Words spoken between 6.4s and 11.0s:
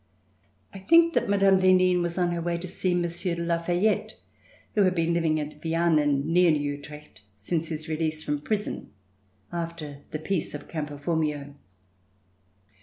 Utrecht, since his release from prison after the Peace of Campo